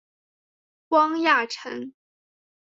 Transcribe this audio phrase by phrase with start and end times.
[0.87, 1.93] 汪亚尘。